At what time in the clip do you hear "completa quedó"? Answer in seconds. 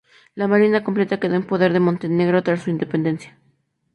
0.83-1.35